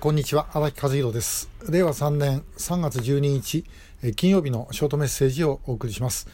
[0.00, 3.64] こんにちは荒木和弘です令和3年3月12日
[4.14, 6.28] 金曜日のショートメッセージをお送りします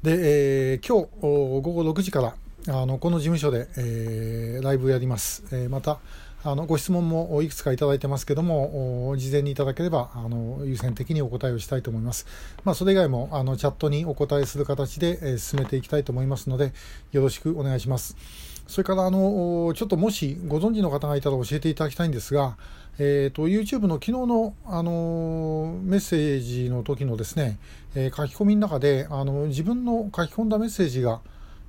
[0.00, 2.34] で、えー、今日午後6時から
[2.68, 5.98] あのこの事務所で、えー、ライブやります、えー、また
[6.44, 12.26] あのご質問もいくつかいただいてますけども、事前にいただければあの優先的にお答えをしたいと思います。
[12.64, 16.72] まあ、それ以外もあのチャットにお答えする形で、え、進めていきたいと思いますので、
[17.12, 18.16] よろしくお願いします。
[18.70, 22.56] それからあの、ちょっともしご存知の方がいたら教えていただきたいんですが、
[22.98, 27.58] えーと、YouTube の昨日の、あのメッセージの時のですね、
[27.96, 31.20] えー、書き込みの中であの自分の書き込んだメッセージが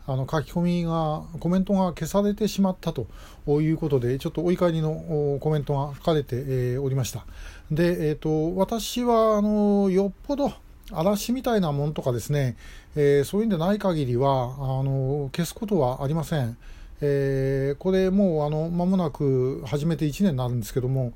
[0.06, 3.08] あの書き込みがコメントが消されてしまったと
[3.48, 7.26] いうことでちょっとお怒りのコメントが書かれて、え、おりました
[7.72, 10.52] で、えーと、私はあのよっぽど
[10.92, 12.58] 嵐みたいなもんとかですね、
[12.96, 16.58] えー、そういうんでない限りはあの消すことはありません。
[17.02, 21.14] えー、これもうあの間もなく始めて1年になるんですけども、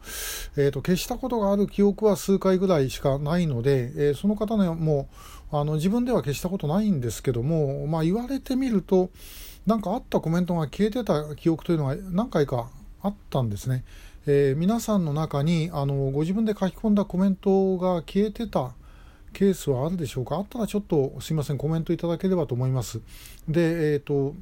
[0.58, 5.08] えーと、消したことがある記憶は数回ぐらいしかないので、えー、その方のも
[5.52, 9.12] うあの自分では消したことないんですけども、まあ、言われてみると
[9.66, 12.70] なんかあったコメントが消えてた記憶というのが何回か
[13.02, 13.84] あったんですね。
[14.28, 18.74] えー、皆さんの中にあのご自分で書き込んだコメントが消えてた
[19.34, 20.38] ケースはあるでしょうか？
[20.38, 23.02] あったらちょっとすいませんコメントいただければと思います。
[23.48, 24.34] で、えっ、ー、と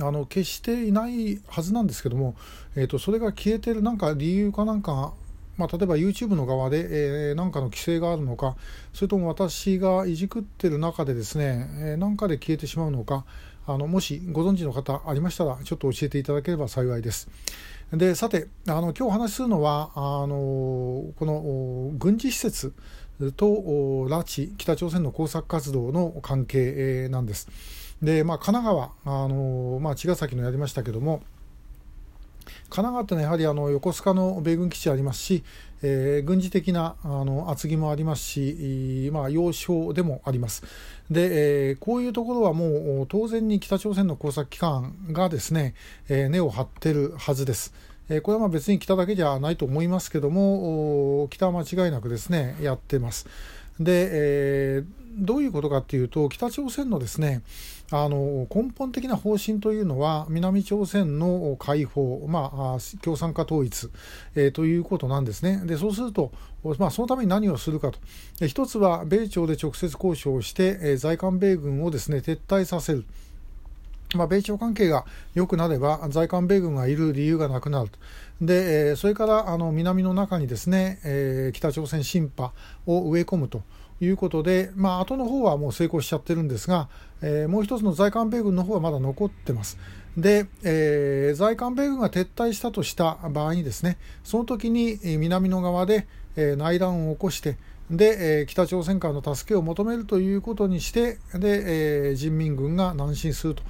[0.00, 2.34] あの決していないはずなんですけども、
[2.76, 5.12] えーと、それが消えてるなんか理由かなんか
[5.56, 8.56] まあ、例えば YouTube の側で、えー、何かの規制があるのか、
[8.92, 13.24] それとも私がいじくってる中でですね、えー、何かで消えてしまうのか、
[13.66, 17.28] あのもしご存知の方ありましたら、ちょっと教えていただければ幸いです。
[17.92, 22.72] でさて、あの今日お話しするのは、あのこの軍事施設
[23.36, 27.48] と拉致、北朝鮮の工作活動の関係なんです。
[28.04, 31.22] で、まあ、神奈川、あのまあ、茅ヶ崎のやりましたけども、
[32.68, 35.44] 神奈川ってのはやはりあの横須賀の米軍基地ありますし、
[35.82, 40.62] えー、軍事的なあの厚木もありますし、まあ、要衝でもあります。
[41.10, 45.74] で、えー、こういうところはもう当然に北朝鮮の工作機関がですね、
[46.08, 47.72] えー、根を張ってるはずです。
[48.10, 53.26] えこれはまあ別に北だけじゃないと思いますけども、北は間違いなくですね、やってます。
[53.80, 54.84] で、え、
[55.16, 57.42] どういうことかっていうと、北朝鮮のですね、
[57.90, 63.90] あの根本的な方針というのは、南朝鮮の解放、まあ、共産化統一、
[64.34, 65.62] えー、ということなんですね。
[65.64, 66.32] でそうすると、
[66.78, 67.98] まあ、そのために何をするかと、
[68.46, 73.04] 一つは米朝で直接交渉をして、えー、在韓米軍をですね撤退させる。
[74.14, 77.98] まあ、米朝関係が良くなれば、在韓米軍がいる理由がなくなると。
[78.40, 82.52] で、えー、それからあの南の中にですね、えー、北朝鮮シンパ
[82.86, 83.62] を植え込むと。
[84.04, 86.88] いうことで、まあ後の方はもう成功しちゃってるんですが、
[87.22, 89.78] えー、もう一つの在韓米軍の方はまだ残ってます。
[90.16, 96.06] で、えー、在韓米軍が撤退したとした場合にですね、その時に南の側で、
[96.36, 97.56] え、内乱を起こして、
[97.90, 103.62] で、えー、北朝鮮からの助けを求めるということにして、で、えー、人民軍が南進すると。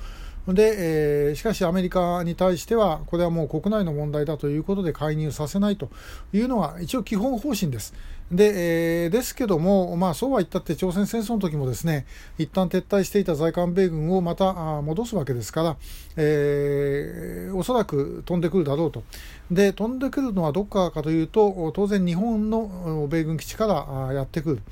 [0.52, 5.88] で、えー、しかしアメリカに対しては、これはもう国内の問題だということで介入させないと
[6.32, 7.94] いうのが一応基本方針です。
[8.32, 12.06] で、えー、ですけども、まあ、そうは言ったって朝鮮戦争の時もですね、
[12.38, 14.52] 一旦撤退していた在韓米軍をまた
[14.82, 15.76] 戻すわけですから、
[16.16, 19.02] えー、おそらく飛んでくるだろうと。
[19.50, 24.62] で、飛んでくるのはどこかかというと、当然日本の米軍基地からやってくる。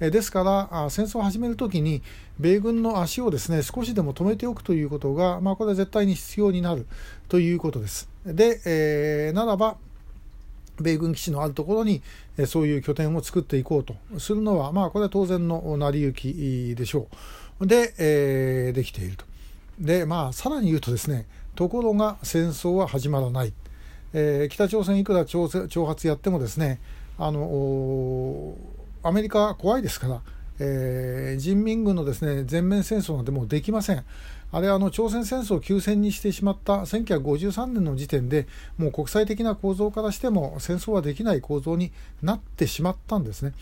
[0.00, 2.02] えですから、戦争を始めるときに、
[2.40, 6.86] 米軍の足をですね、少しでも止めておくということが、まあ、これは絶対に必要になる
[7.28, 8.08] ということです。
[8.24, 9.76] で、えー、ならば、
[10.80, 12.02] 米軍基地のあるところに、
[12.38, 17.08] えそういう拠点を作っていこうとするのは、まあ、これは当然の成り行きでしょ
[17.60, 17.66] う。
[17.66, 19.24] で、えー、できていると。
[19.78, 23.52] で、まあ、さらに言うとですね、ところが戦争は始まらない。
[24.14, 26.80] えー、北朝鮮いくら挑発やってもですね、
[27.18, 28.54] あの
[29.02, 30.20] アメリカは怖いですから、
[30.58, 34.04] えー、人民軍のですね全面戦争なんてもうできません。
[34.52, 38.46] あれはあの朝鮮戦争を休戦にしてしまった1953年の時点で
[38.76, 41.90] もう国際的な構造からしても戦争はできない構造に
[42.22, 43.54] なってしまったんですね。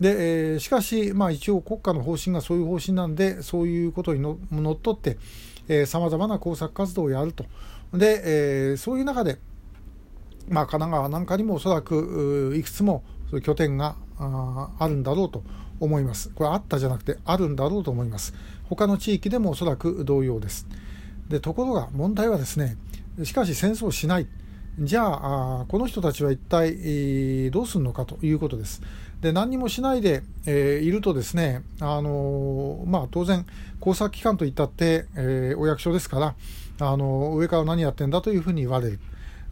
[0.00, 5.16] で、えー、しかし、まあ、一応国家の方針がそういう方針なんでそういうことにののっとって
[5.86, 7.46] さまざまな工作活動をやると。
[7.94, 9.38] で、えー、そういう中で
[10.48, 13.02] まあ、神奈川なんかにもおそらくいくつも
[13.42, 15.42] 拠点があるんだろうと
[15.84, 16.30] 思います。
[16.30, 18.34] これあったじゃなくてあるんだろうと思います。
[18.64, 20.66] 他の地域でもおそらく同様です。
[21.28, 22.76] でところが問題はですね、
[23.24, 24.26] しかし戦争しない。
[24.78, 28.80] じゃあ、この人たちは一体どうするのかということです。
[29.20, 33.46] で何にもしないで、え、いるとですね、あのまあ、当然、
[33.80, 36.34] 工作機関といったって、え、お役所ですから、
[36.80, 38.98] あの上から何やってんだというふうに言われる。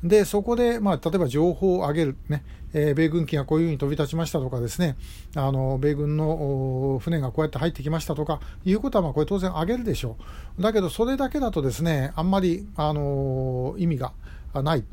[0.02, 2.42] でそこで、まあ、例えば情報を上げる、ね
[2.72, 4.96] えー、米軍機がこういうふうに飛び立ちましたとかですね
[5.34, 10.16] あの米軍の船がこうやって入ってきましたとかいうことはまあこれ当然上げるでしょ
[10.58, 14.12] うだけどそれだけだとですねあんまり、あの意味が
[14.54, 14.84] ない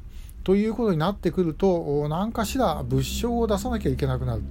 [0.43, 4.43] ということになってくると何かしら物証を出さなきゃいけなくなる。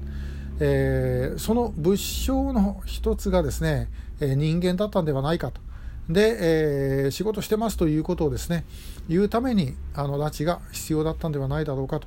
[0.58, 5.60] えー、その物証の一つがですね、えー、人間だったんではないかと。
[6.08, 8.64] で、えー、仕事してますということをですね、
[9.08, 12.06] 言うために、あの、拉致が必要だったんではないだろうかと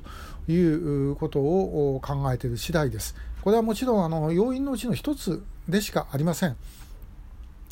[0.50, 3.14] いうことを考えている次第です。
[3.42, 6.56] これはもちろん、あの、要因のうちの一つでしかありません。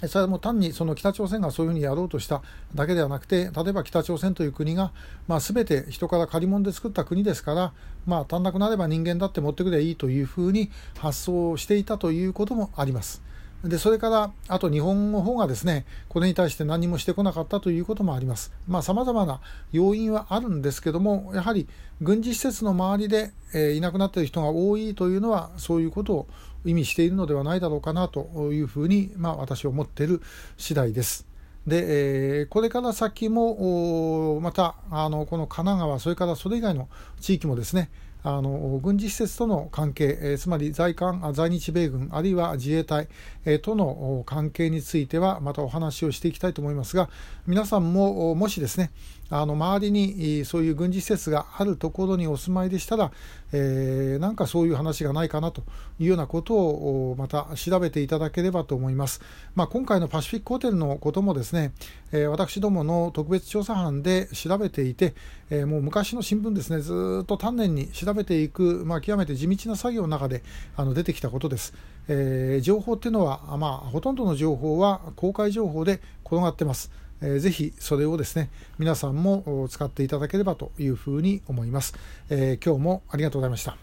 [0.07, 2.43] それはもう単にその北朝鮮がそういうふうにやろうとした
[2.73, 4.93] だけではなくて、例えば北朝鮮という国が、
[5.27, 7.73] まあ、全て人から借り物で作った国ですから、
[8.07, 13.23] まあ、足んなくなれば人間だって持ってくればいいというふうに発想していたということもあります。
[13.65, 18.53] でそれから、あと日本の方がですね、これに対して何もしてこなかったということもあります。
[18.69, 19.41] まあ、様々な
[19.73, 21.67] 要因はあるんですけども、やはり
[22.01, 26.27] 軍事施設の周りで、えー、いなくなっている人が多いというのは、そういうことを
[26.65, 30.23] 意味しているのではないだろうかなというふうに、まあ、私は思っている
[30.57, 31.27] 次第です。
[31.67, 36.89] で、えー、これから先も、また、あの、この神奈川、それからそれ以外の
[37.21, 37.91] 地域もですね、
[38.23, 43.09] あの軍事施設との関係、えー、つまり在韓在日米軍あるいは自衛隊、
[43.45, 47.09] えー、との関係についてはまたお話をしていきたいと思いますが
[47.47, 48.91] 皆さんももしですね
[49.31, 53.13] あの周りにそういう軍事施設があるところにお住まいでしたら、
[53.53, 55.63] えー、なんかそういう話がないかなと
[55.99, 59.21] いうようなことをまた調べていただければと思います。
[59.55, 61.73] まあ、今回のパシフィックホテルのこともですね、
[62.13, 65.15] えー、私どもの特別調査班で調べていて、
[65.51, 70.43] えー、もう昔の新聞ですね、ずっと丹念に調べていく、まあ、極めて地道な作業の中で
[70.77, 71.75] あの出てきたことです。
[72.09, 76.91] え、情報っていうのは、まあ、ほとんどの情報は公開情報で転がってます。
[77.21, 81.95] えー、ぜひそれをですね、皆さんも使っていただければというふうに思います。
[82.31, 83.77] えー、今日もありがとうございました。